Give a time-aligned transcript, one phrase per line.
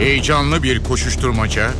[0.00, 1.70] Heyecanlı bir koşuşturmaca,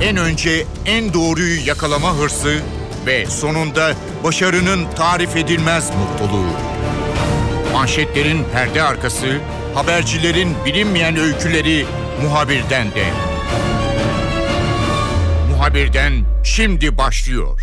[0.00, 2.60] en önce en doğruyu yakalama hırsı
[3.06, 3.92] ve sonunda
[4.24, 6.50] başarının tarif edilmez mutluluğu.
[7.72, 9.26] Manşetlerin perde arkası,
[9.74, 11.86] habercilerin bilinmeyen öyküleri
[12.22, 13.04] muhabirden de.
[15.50, 16.12] Muhabirden
[16.44, 17.60] şimdi başlıyor.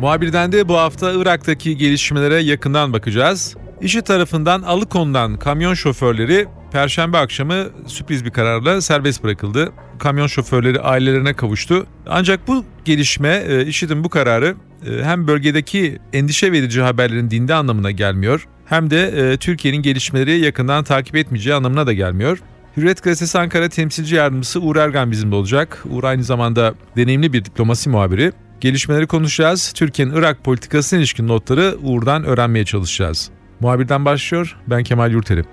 [0.00, 3.56] Muhabirden de bu hafta Irak'taki gelişmelere yakından bakacağız.
[3.80, 9.72] İşi tarafından alıkonulan kamyon şoförleri Perşembe akşamı sürpriz bir kararla serbest bırakıldı.
[9.98, 11.86] Kamyon şoförleri ailelerine kavuştu.
[12.06, 14.54] Ancak bu gelişme, e, IŞİD'in bu kararı
[14.86, 20.84] e, hem bölgedeki endişe verici haberlerin dinde anlamına gelmiyor, hem de e, Türkiye'nin gelişmeleri yakından
[20.84, 22.38] takip etmeyeceği anlamına da gelmiyor.
[22.76, 25.84] Hürriyet Gazetesi Ankara temsilci yardımcısı Uğur Ergan bizimle olacak.
[25.90, 28.32] Uğur aynı zamanda deneyimli bir diplomasi muhabiri.
[28.60, 29.72] Gelişmeleri konuşacağız.
[29.72, 33.30] Türkiye'nin Irak politikasına ilişkin notları Uğur'dan öğrenmeye çalışacağız.
[33.60, 34.56] Muhabirden başlıyor.
[34.66, 35.44] Ben Kemal Yurteri.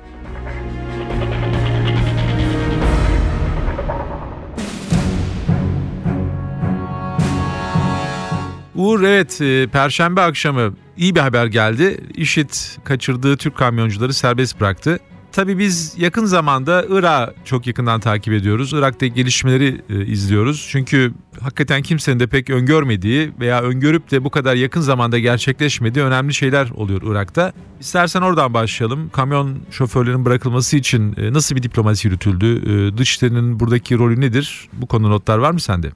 [8.76, 11.98] Uğur evet e, Perşembe akşamı iyi bir haber geldi.
[12.14, 12.50] IŞİD
[12.84, 15.00] kaçırdığı Türk kamyoncuları serbest bıraktı.
[15.36, 18.74] Tabii biz yakın zamanda Irak'ı çok yakından takip ediyoruz.
[18.74, 20.68] Irak'ta gelişmeleri e, izliyoruz.
[20.72, 26.34] Çünkü hakikaten kimsenin de pek öngörmediği veya öngörüp de bu kadar yakın zamanda gerçekleşmediği önemli
[26.34, 27.54] şeyler oluyor Irak'ta.
[27.80, 29.10] İstersen oradan başlayalım.
[29.10, 32.46] Kamyon şoförlerinin bırakılması için e, nasıl bir diplomasi yürütüldü?
[32.46, 34.70] E, Dışişleri'nin buradaki rolü nedir?
[34.74, 35.92] Bu konu notlar var mı sende?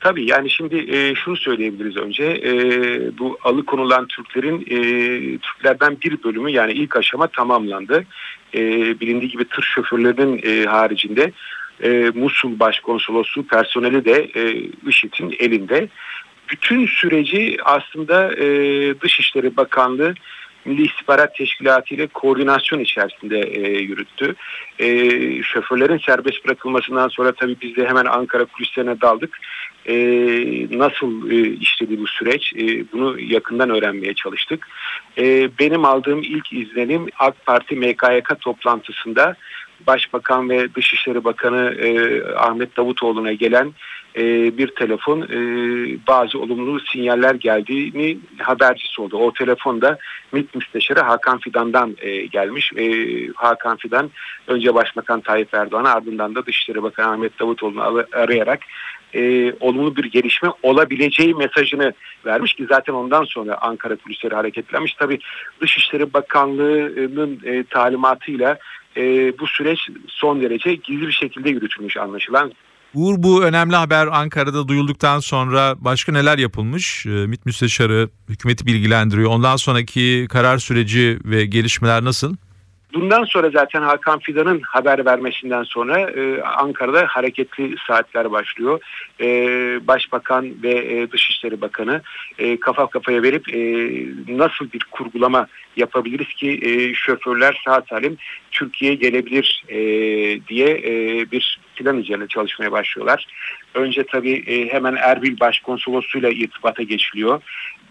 [0.00, 2.52] Tabii yani şimdi e, şunu söyleyebiliriz önce e,
[3.18, 4.78] bu alıkonulan Türklerin e,
[5.38, 8.04] Türklerden bir bölümü yani ilk aşama tamamlandı.
[8.54, 8.60] E,
[9.00, 11.32] bilindiği gibi tır şoförlerinin e, haricinde
[11.82, 15.88] e, Musul Başkonsolosluğu personeli de e, IŞİD'in elinde.
[16.50, 18.46] Bütün süreci aslında e,
[19.00, 20.14] Dışişleri Bakanlığı
[20.66, 24.34] Milli İstihbarat Teşkilatı ile koordinasyon içerisinde e, yürüttü.
[24.78, 24.86] E,
[25.42, 29.38] şoförlerin serbest bırakılmasından sonra tabii biz de hemen Ankara kulislerine daldık.
[29.88, 29.96] E,
[30.70, 34.68] nasıl e, işledi bu süreç e, bunu yakından öğrenmeye çalıştık.
[35.18, 39.36] E, benim aldığım ilk izlenim AK Parti MKYK toplantısında
[39.86, 43.72] Başbakan ve Dışişleri Bakanı e, Ahmet Davutoğlu'na gelen
[44.16, 44.22] e,
[44.58, 45.38] bir telefon e,
[46.08, 49.16] bazı olumlu sinyaller geldiğini habercisi oldu.
[49.16, 49.98] O telefonda
[50.32, 52.72] MİT Müsteşarı Hakan Fidan'dan e, gelmiş.
[52.76, 52.86] E,
[53.34, 54.10] Hakan Fidan
[54.46, 58.60] önce Başbakan Tayyip Erdoğan'a ardından da Dışişleri Bakanı Ahmet Davutoğlu'nu arayarak
[59.14, 61.92] e, olumlu bir gelişme olabileceği mesajını
[62.26, 64.94] vermiş ki zaten ondan sonra Ankara polisleri hareketlenmiş.
[64.94, 65.18] Tabii
[65.60, 68.58] Dışişleri Bakanlığı'nın e, talimatıyla
[68.96, 69.02] e,
[69.38, 72.52] bu süreç son derece gizli bir şekilde yürütülmüş anlaşılan.
[72.94, 77.06] Uğur bu önemli haber Ankara'da duyulduktan sonra başka neler yapılmış?
[77.06, 79.30] E, MİT Müsteşarı hükümeti bilgilendiriyor.
[79.30, 82.36] Ondan sonraki karar süreci ve gelişmeler nasıl?
[82.94, 88.80] Bundan sonra zaten Hakan Fidan'ın haber vermesinden sonra e, Ankara'da hareketli saatler başlıyor.
[89.20, 89.26] E,
[89.86, 92.02] Başbakan ve e, Dışişleri Bakanı
[92.38, 93.60] e, kafa kafaya verip e,
[94.28, 95.46] nasıl bir kurgulama
[95.76, 98.16] yapabiliriz ki e, şoförler sağ salim
[98.50, 99.78] Türkiye'ye gelebilir e,
[100.48, 103.26] diye e, bir plan üzerine çalışmaya başlıyorlar.
[103.74, 107.42] Önce tabii e, hemen Erbil Başkonsolosluğu'yla irtibata geçiliyor.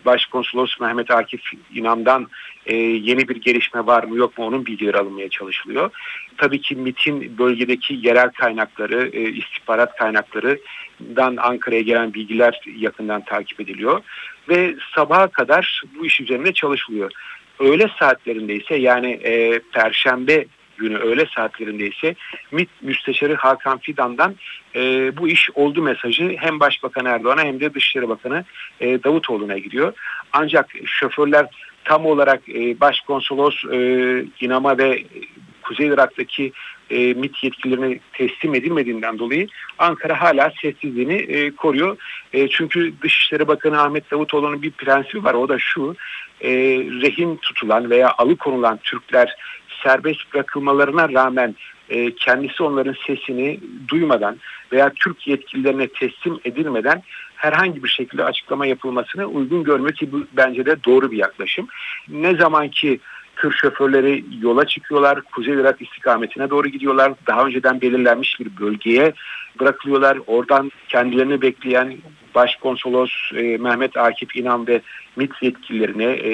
[0.05, 1.41] Başkonsolos Mehmet Akif
[1.73, 2.27] İnam'dan
[2.65, 5.91] e, yeni bir gelişme var mı yok mu onun bilgileri alınmaya çalışılıyor.
[6.37, 14.01] Tabii ki MIT'in bölgedeki yerel kaynakları, e, istihbarat kaynaklarından Ankara'ya gelen bilgiler yakından takip ediliyor.
[14.49, 17.11] Ve sabaha kadar bu iş üzerinde çalışılıyor.
[17.59, 20.45] Öğle saatlerinde ise yani e, Perşembe
[20.77, 22.15] günü öğle saatlerinde ise
[22.51, 24.35] MİT Müsteşarı Hakan Fidan'dan
[24.75, 28.43] e, bu iş oldu mesajı hem Başbakan Erdoğan'a hem de Dışişleri Bakanı
[28.79, 29.93] e, Davutoğlu'na gidiyor.
[30.33, 31.45] Ancak şoförler
[31.83, 33.79] tam olarak e, Başkonsolos e,
[34.39, 35.03] İnama ve
[35.61, 36.51] Kuzey Irak'taki
[36.89, 39.47] e, MİT yetkililerine teslim edilmediğinden dolayı
[39.77, 41.97] Ankara hala sessizliğini e, koruyor.
[42.33, 45.33] E, çünkü Dışişleri Bakanı Ahmet Davutoğlu'nun bir prensibi var.
[45.33, 45.95] O da şu,
[46.41, 46.49] e,
[47.01, 49.35] rehin tutulan veya alıkonulan Türkler
[49.85, 51.55] serbest bırakılmalarına rağmen
[51.89, 54.37] e, kendisi onların sesini duymadan
[54.71, 57.03] veya Türk yetkililerine teslim edilmeden
[57.35, 61.67] herhangi bir şekilde açıklama yapılmasını uygun görmüyor ki bu bence de doğru bir yaklaşım.
[62.09, 62.99] Ne zaman ki
[63.35, 67.13] tır şoförleri yola çıkıyorlar, Kuzey Irak istikametine doğru gidiyorlar.
[67.27, 69.13] Daha önceden belirlenmiş bir bölgeye
[69.59, 70.17] bırakılıyorlar.
[70.27, 71.97] Oradan kendilerini bekleyen
[72.35, 74.81] Başkonsolos e, Mehmet Akif İnan ve
[75.15, 76.31] MİT yetkililerine e,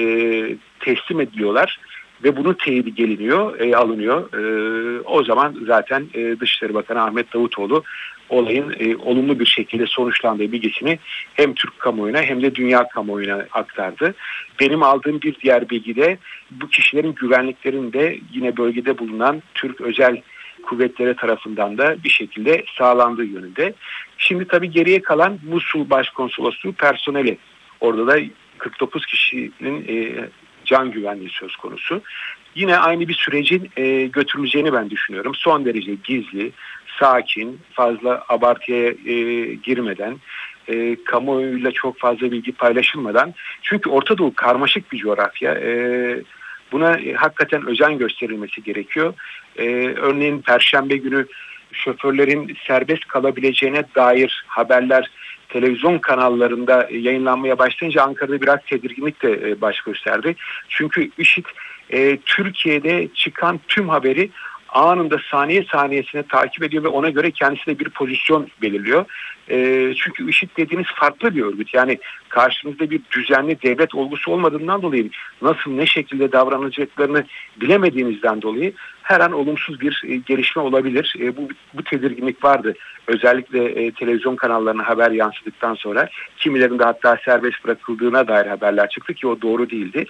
[0.80, 1.80] teslim ediliyorlar
[2.24, 4.34] ve bunun teyidi geliniyor, e, alınıyor.
[4.34, 7.84] E, o zaman zaten e, Dışişleri Bakanı Ahmet Davutoğlu
[8.30, 11.00] olayın e, olumlu bir şekilde sonuçlandığı bilgisini
[11.34, 14.16] hem Türk kamuoyuna hem de dünya kamuoyuna aktardı.
[14.60, 16.18] Benim aldığım bir diğer bilgi de
[16.52, 20.22] bu kişilerin güvenliklerinde yine bölgede bulunan Türk özel
[20.64, 23.74] kuvvetleri tarafından da bir şekilde sağlandığı yönünde.
[24.18, 27.38] Şimdi tabii geriye kalan Musul Başkonsolosluğu personeli.
[27.80, 28.20] Orada da
[28.58, 30.26] 49 kişinin e,
[30.72, 32.02] can güvenliği söz konusu.
[32.56, 35.36] Yine aynı bir sürecin e, götürüleceğini ben düşünüyorum.
[35.36, 36.52] Son derece gizli,
[37.00, 39.14] sakin, fazla abartıya e,
[39.54, 40.18] girmeden,
[40.68, 43.34] e, kamuoyuyla çok fazla bilgi paylaşılmadan.
[43.62, 45.54] Çünkü Orta Doğu karmaşık bir coğrafya.
[45.54, 45.72] E,
[46.72, 49.14] buna e, hakikaten özen gösterilmesi gerekiyor.
[49.58, 49.66] E,
[49.98, 51.26] örneğin Perşembe günü
[51.72, 55.12] şoförlerin serbest kalabileceğine dair haberler
[55.54, 60.36] televizyon kanallarında yayınlanmaya başlayınca Ankara'da biraz tedirginlik de e, baş gösterdi.
[60.70, 61.46] Çünkü IŞİD
[61.90, 64.30] e, Türkiye'de çıkan tüm haberi
[64.72, 69.06] anında saniye saniyesine takip ediyor ve ona göre kendisi de bir pozisyon belirliyor.
[69.50, 71.74] E, çünkü IŞİD dediğiniz farklı bir örgüt.
[71.74, 75.10] Yani karşınızda bir düzenli devlet olgusu olmadığından dolayı
[75.42, 77.24] nasıl ne şekilde davranacaklarını
[77.62, 78.74] bilemediğinizden dolayı
[79.04, 81.16] her an olumsuz bir e, gelişme olabilir.
[81.20, 82.74] E, bu, bu tedirginlik vardı.
[83.08, 89.28] Özellikle e, televizyon kanallarına haber yansıdıktan sonra kimilerinde hatta serbest bırakıldığına dair haberler çıktı ki
[89.28, 90.06] o doğru değildi.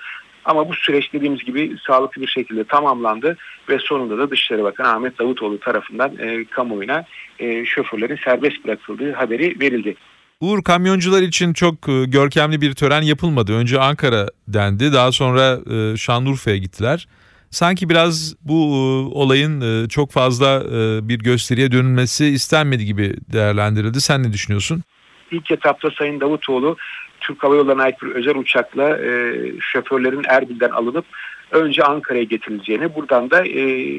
[0.46, 3.38] Ama bu süreç dediğimiz gibi sağlıklı bir şekilde tamamlandı
[3.70, 7.06] ve sonunda da Dışişleri Bakanı Ahmet Davutoğlu tarafından e, kamuoyuna
[7.40, 9.96] e, şoförlerin serbest bırakıldığı haberi verildi.
[10.42, 13.54] Uğur kamyoncular için çok e, görkemli bir tören yapılmadı.
[13.54, 17.08] Önce Ankara dendi daha sonra e, Şanlıurfa'ya gittiler.
[17.50, 20.64] Sanki biraz bu e, olayın çok fazla
[21.10, 24.02] bir gösteriye dönülmesi istenmedi gibi değerlendirildi.
[24.02, 24.84] Sen ne düşünüyorsun?
[25.32, 26.78] İlk etapta Sayın Davutoğlu
[27.22, 31.06] Türk Hava Yolları'na ait bir özel uçakla e, şoförlerin Erbil'den alınıp
[31.52, 33.98] önce Ankara'ya getirileceğini buradan da e,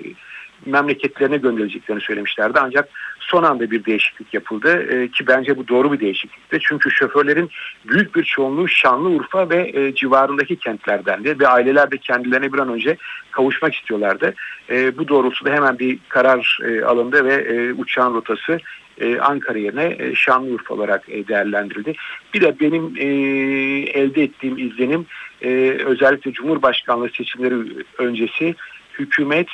[0.67, 2.59] memleketlerine gönderileceklerini söylemişlerdi.
[2.61, 2.89] Ancak
[3.21, 6.59] son anda bir değişiklik yapıldı e, ki bence bu doğru bir değişiklikti.
[6.63, 7.51] Çünkü şoförlerin
[7.89, 12.97] büyük bir çoğunluğu Şanlıurfa ve e, civarındaki kentlerdendi ve aileler de kendilerine bir an önce
[13.31, 14.35] kavuşmak istiyorlardı.
[14.71, 18.59] E, bu doğrultuda hemen bir karar e, alındı ve e, uçağın rotası
[19.01, 21.95] e, Ankara yerine e, Şanlıurfa olarak e, değerlendirildi.
[22.35, 23.07] Bir de benim e,
[24.01, 25.07] elde ettiğim izlenim
[25.85, 27.55] özellikle Cumhurbaşkanlığı seçimleri
[27.99, 28.55] öncesi
[28.99, 29.49] hükümet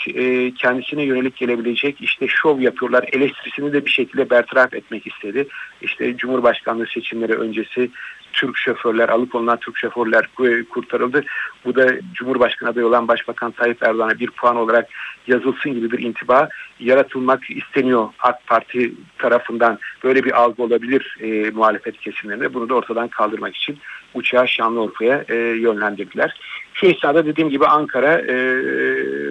[0.59, 5.47] kendisine yönelik gelebilecek işte şov yapıyorlar eleştirisini de bir şekilde bertaraf etmek istedi.
[5.83, 7.91] İşte Cumhurbaşkanlığı seçimleri öncesi
[8.39, 10.29] Türk şoförler, alıkonulan Türk şoförler
[10.71, 11.25] kurtarıldı.
[11.65, 14.89] Bu da Cumhurbaşkanı adayı olan Başbakan Tayyip Erdoğan'a bir puan olarak
[15.27, 16.49] yazılsın gibi bir intiba
[16.81, 19.79] yaratılmak isteniyor AK Parti tarafından.
[20.05, 22.55] Böyle bir algı olabilir e, muhalefet kesimlerinde.
[22.55, 23.79] Bunu da ortadan kaldırmak için
[24.15, 26.41] uçağı Şanlıurfa'ya e, yönlendirdiler.
[26.75, 28.35] Şu esnada dediğim gibi Ankara, e,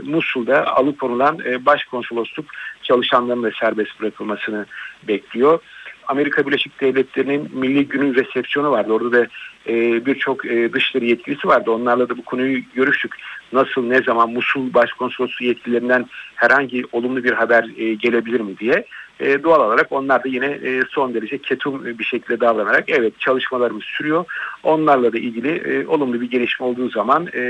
[0.03, 2.45] Musul'da alıkonulan e, başkonsolosluk
[2.83, 4.65] çalışanlarının da serbest bırakılmasını
[5.07, 5.59] bekliyor.
[6.07, 8.93] Amerika Birleşik Devletleri'nin Milli Günü resepsiyonu vardı.
[8.93, 9.27] Orada da
[9.67, 11.71] e, birçok e, dışişleri yetkilisi vardı.
[11.71, 13.15] Onlarla da bu konuyu görüştük.
[13.53, 16.05] Nasıl, ne zaman Musul Başkonsolosluğu yetkililerinden
[16.35, 18.85] herhangi olumlu bir haber e, gelebilir mi diye.
[19.19, 23.83] E, doğal olarak onlar da yine e, son derece ketum bir şekilde davranarak evet çalışmalarımız
[23.83, 24.25] sürüyor.
[24.63, 27.41] Onlarla da ilgili e, olumlu bir gelişme olduğu zaman e,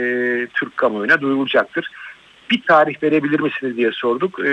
[0.54, 1.92] Türk kamuoyuna duyurulacaktır.
[2.52, 4.40] Bir tarih verebilir misiniz diye sorduk.
[4.40, 4.52] E,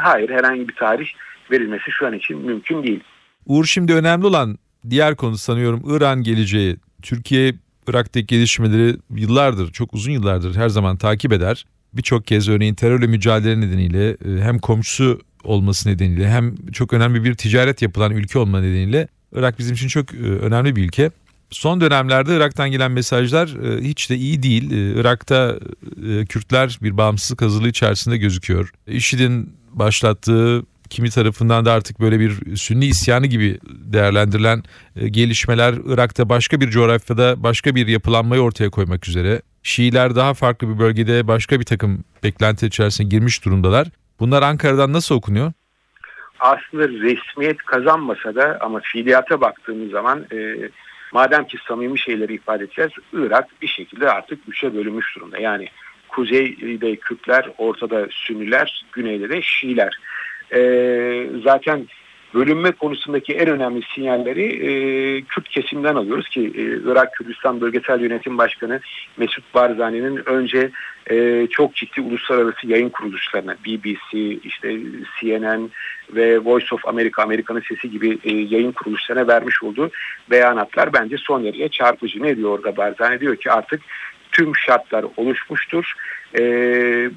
[0.00, 1.08] hayır herhangi bir tarih
[1.50, 3.00] verilmesi şu an için mümkün değil.
[3.46, 4.58] Uğur şimdi önemli olan
[4.90, 6.76] diğer konu sanıyorum İran geleceği.
[7.02, 7.54] Türkiye
[7.88, 11.64] Irak'taki gelişmeleri yıllardır, çok uzun yıllardır her zaman takip eder.
[11.92, 17.34] Birçok kez örneğin terörle mücadele nedeniyle e, hem komşusu olması nedeniyle hem çok önemli bir
[17.34, 21.10] ticaret yapılan ülke olma nedeniyle Irak bizim için çok e, önemli bir ülke.
[21.50, 24.70] Son dönemlerde Irak'tan gelen mesajlar e, hiç de iyi değil.
[24.70, 25.58] Irak'ta
[26.28, 28.72] Kürtler bir bağımsızlık hazırlığı içerisinde gözüküyor.
[28.86, 30.62] IŞİD'in başlattığı
[30.94, 34.62] kimi tarafından da artık böyle bir Sünni isyanı gibi değerlendirilen
[34.96, 39.42] e, gelişmeler Irak'ta başka bir coğrafyada başka bir yapılanmayı ortaya koymak üzere.
[39.62, 43.88] Şiiler daha farklı bir bölgede başka bir takım beklenti içerisine girmiş durumdalar.
[44.20, 45.52] Bunlar Ankara'dan nasıl okunuyor?
[46.40, 50.70] Aslında resmiyet kazanmasa da ama fiiliyata baktığımız zaman e,
[51.12, 55.38] madem ki samimi şeyleri ifade edeceğiz Irak bir şekilde artık üçe bölünmüş durumda.
[55.38, 55.68] Yani
[56.08, 59.98] kuzeyde Kürtler, ortada Sünniler, güneyde de Şiiler
[60.54, 60.60] e,
[61.44, 61.86] zaten
[62.34, 64.70] bölünme konusundaki en önemli sinyalleri e,
[65.22, 68.80] Kürt kesimden alıyoruz ki e, Irak Kürdistan Bölgesel Yönetim Başkanı
[69.16, 70.70] Mesut Barzani'nin önce
[71.10, 74.76] e, çok ciddi uluslararası yayın kuruluşlarına BBC, işte
[75.20, 75.70] CNN
[76.10, 79.90] ve Voice of America, Amerika'nın sesi gibi e, yayın kuruluşlarına vermiş olduğu
[80.30, 82.22] beyanatlar bence son derece çarpıcı.
[82.22, 83.20] Ne diyor orada Barzani?
[83.20, 83.80] Diyor ki artık
[84.32, 85.92] tüm şartlar oluşmuştur.
[86.38, 86.42] E,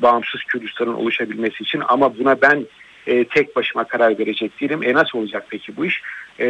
[0.02, 2.66] bağımsız Kürdistan'ın oluşabilmesi için ama buna ben
[3.08, 4.84] e, tek başıma karar verecek değilim.
[4.84, 6.02] E nasıl olacak peki bu iş?
[6.40, 6.48] E,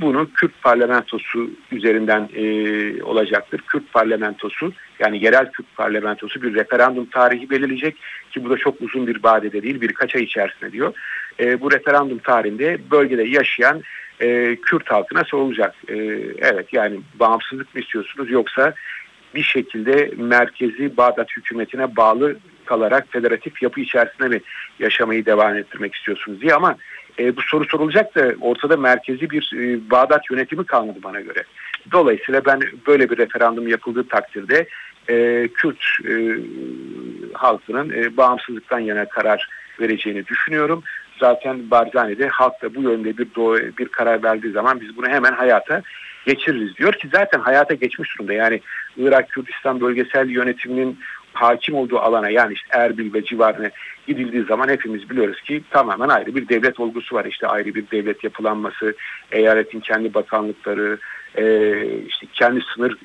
[0.00, 3.60] bunu Kürt parlamentosu üzerinden e, olacaktır.
[3.66, 7.96] Kürt parlamentosu yani yerel Kürt parlamentosu bir referandum tarihi belirleyecek
[8.30, 10.94] ki bu da çok uzun bir vadede değil birkaç ay içerisinde diyor.
[11.40, 13.82] E, bu referandum tarihinde bölgede yaşayan
[14.20, 15.74] e, Kürt halkına sorulacak.
[15.88, 15.94] E,
[16.38, 18.74] evet yani bağımsızlık mı istiyorsunuz yoksa
[19.34, 24.40] bir şekilde merkezi Bağdat hükümetine bağlı kalarak federatif yapı içerisinde mi
[24.78, 26.76] yaşamayı devam ettirmek istiyorsunuz diye ama
[27.18, 31.44] e, bu soru sorulacak da ortada merkezi bir e, Bağdat yönetimi kalmadı bana göre.
[31.92, 34.66] Dolayısıyla ben böyle bir referandum yapıldığı takdirde
[35.08, 35.78] e, Kürt
[36.08, 36.12] e,
[37.32, 39.48] halkının e, bağımsızlıktan yana karar
[39.80, 40.82] vereceğini düşünüyorum.
[41.20, 43.26] Zaten Barzani'de halk da bu yönde bir
[43.78, 45.82] bir karar verdiği zaman biz bunu hemen hayata
[46.26, 48.32] geçiririz diyor ki zaten hayata geçmiş durumda.
[48.32, 48.60] Yani
[48.96, 50.98] Irak Kürdistan bölgesel yönetiminin
[51.34, 53.70] hakim olduğu alana yani işte Erbil ve civarına
[54.06, 57.24] gidildiği zaman hepimiz biliyoruz ki tamamen ayrı bir devlet olgusu var.
[57.24, 58.94] İşte ayrı bir devlet yapılanması,
[59.32, 60.98] eyaletin kendi bakanlıkları,
[62.08, 62.98] işte kendi sınır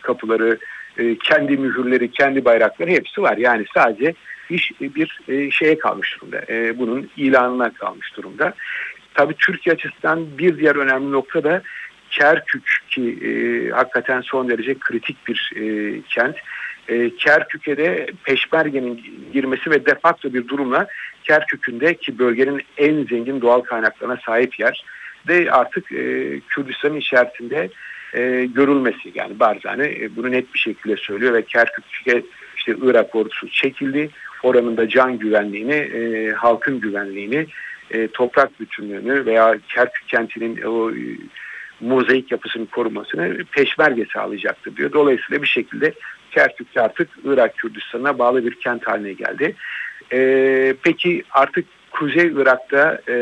[0.00, 0.58] kapıları,
[1.22, 3.36] kendi mühürleri, kendi bayrakları hepsi var.
[3.36, 4.14] Yani sadece
[4.50, 6.42] iş bir şeye kalmış durumda.
[6.78, 8.54] Bunun ilanına kalmış durumda.
[9.14, 11.62] Tabii Türkiye açısından bir diğer önemli nokta da
[12.14, 16.36] Kerkük ki e, hakikaten son derece kritik bir e, kent.
[16.88, 20.86] E, Kerkük'e Peşmerge'nin girmesi ve de facto bir durumla
[21.24, 24.84] Kerkük'ün de ki bölgenin en zengin doğal kaynaklarına sahip yer
[25.28, 27.68] de artık e, Kürdistan'ın içerisinde
[28.14, 32.22] e, görülmesi yani Barzani e, bunu net bir şekilde söylüyor ve Kerkük'e
[32.56, 34.10] işte Irak ordusu çekildi.
[34.42, 37.46] Oranın da can güvenliğini, e, halkın güvenliğini,
[37.90, 41.02] e, toprak bütünlüğünü veya Kerkük kentinin o e,
[41.80, 44.92] mozaik yapısının korumasını peşmerge sağlayacaktır diyor.
[44.92, 45.92] Dolayısıyla bir şekilde
[46.34, 49.54] Kerkük artık Irak Kürdistan'a bağlı bir kent haline geldi.
[50.12, 53.14] Ee, peki artık Kuzey Irak'ta e,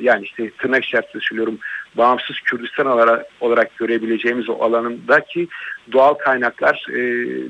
[0.00, 1.58] yani işte tırnak içerisinde söylüyorum
[1.98, 5.48] bağımsız Kürdistan olarak, olarak görebileceğimiz o alanındaki
[5.92, 7.00] doğal kaynaklar e,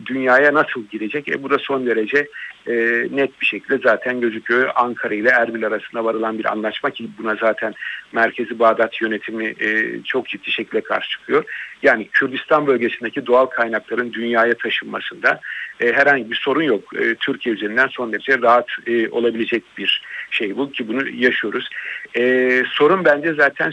[0.07, 1.29] dünyaya nasıl girecek?
[1.29, 2.29] E, bu da son derece
[2.67, 2.75] e,
[3.11, 4.71] net bir şekilde zaten gözüküyor.
[4.75, 7.75] Ankara ile Erbil arasında varılan bir anlaşma ki buna zaten
[8.13, 11.45] Merkezi Bağdat yönetimi e, çok ciddi şekilde karşı çıkıyor.
[11.83, 15.41] Yani Kürdistan bölgesindeki doğal kaynakların dünyaya taşınmasında
[15.81, 17.01] e, herhangi bir sorun yok.
[17.01, 21.69] E, Türkiye üzerinden son derece rahat e, olabilecek bir şey bu ki bunu yaşıyoruz.
[22.17, 23.71] E, sorun bence zaten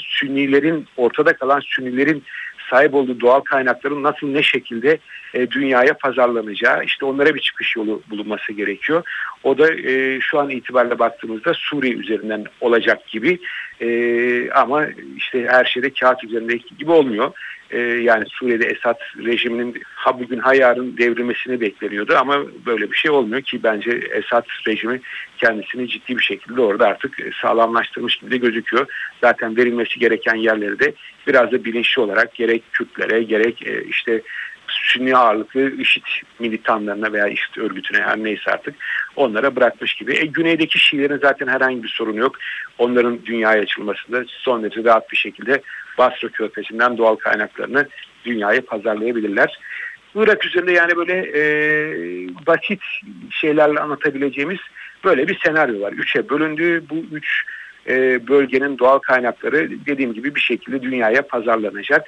[0.66, 2.24] Sünnilerin ortada kalan Sünnilerin
[2.70, 4.98] sahip olduğu doğal kaynakların nasıl ne şekilde
[5.34, 9.04] e, dünyaya pazarlanacağı işte onlara bir çıkış yolu bulunması gerekiyor.
[9.44, 13.40] O da e, şu an itibariyle baktığımızda Suriye üzerinden olacak gibi
[13.82, 14.86] e, ama
[15.18, 17.32] işte her şeyde kağıt üzerindeki gibi olmuyor.
[17.72, 23.12] E, yani Suriye'de Esad rejiminin ha bugün ha yarın devrilmesini bekleniyordu ama böyle bir şey
[23.12, 25.02] olmuyor ki bence Esad rejimi
[25.38, 28.88] kendisini ciddi bir şekilde orada artık sağlamlaştırmış gibi de gözüküyor.
[29.22, 30.94] Zaten verilmesi gereken yerleri de
[31.28, 34.22] biraz da bilinçli olarak gerek Kürtlere gerek e, işte
[34.86, 36.04] Sünni ağırlıklı IŞİD
[36.40, 38.76] militanlarına veya IŞİD örgütüne her neyse artık
[39.16, 40.18] onlara bırakmış gibi.
[40.18, 42.36] E, güneydeki Şiilerin zaten herhangi bir sorunu yok.
[42.78, 45.62] Onların dünyaya açılmasında son derece rahat bir şekilde
[45.98, 47.88] Basra Körfezi'nden doğal kaynaklarını
[48.26, 49.60] dünyaya pazarlayabilirler.
[50.16, 51.44] Irak üzerinde yani böyle e,
[52.48, 52.82] basit
[53.30, 54.60] şeylerle anlatabileceğimiz
[55.04, 55.92] böyle bir senaryo var.
[55.92, 56.84] Üçe bölündü.
[56.90, 57.44] Bu üç
[57.88, 62.08] e, bölgenin doğal kaynakları dediğim gibi bir şekilde dünyaya pazarlanacak.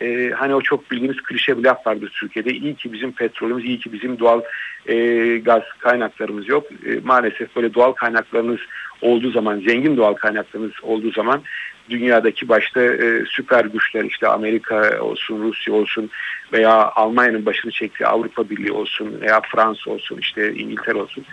[0.00, 2.50] E, hani o çok bildiğimiz klişe bir laf vardır Türkiye'de.
[2.50, 4.40] İyi ki bizim petrolümüz, iyi ki bizim doğal
[4.86, 4.96] e,
[5.38, 6.66] gaz kaynaklarımız yok.
[6.86, 8.60] E, maalesef böyle doğal kaynaklarınız
[9.02, 11.42] olduğu zaman, zengin doğal kaynaklarınız olduğu zaman
[11.90, 16.10] dünyadaki başta e, süper güçler işte Amerika olsun, Rusya olsun
[16.52, 21.24] veya Almanya'nın başını çektiği Avrupa Birliği olsun veya Fransa olsun işte İngiltere olsun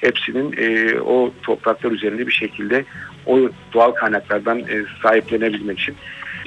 [0.00, 2.84] hepsinin e, o topraklar üzerinde bir şekilde
[3.26, 3.38] o
[3.72, 5.96] doğal kaynaklardan e, sahiplenebilmek için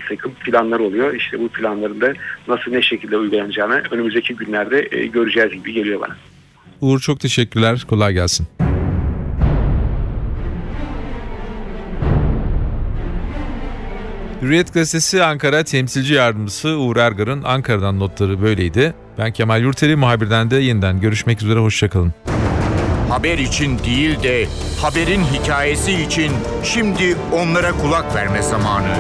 [0.09, 1.13] takım planlar oluyor.
[1.13, 2.13] İşte bu planların da
[2.47, 6.15] nasıl ne şekilde uygulanacağını önümüzdeki günlerde e, göreceğiz gibi geliyor bana.
[6.81, 7.85] Uğur çok teşekkürler.
[7.89, 8.47] Kolay gelsin.
[14.41, 18.93] Hürriyet Gazetesi Ankara temsilci yardımcısı Uğur Ergar'ın Ankara'dan notları böyleydi.
[19.17, 22.13] Ben Kemal Yurteri muhabirden de yeniden görüşmek üzere hoşçakalın.
[23.09, 24.47] Haber için değil de
[24.81, 26.31] haberin hikayesi için
[26.63, 28.95] şimdi onlara kulak verme zamanı.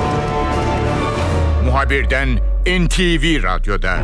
[1.75, 3.99] Muhabirden NTV Radyo'da.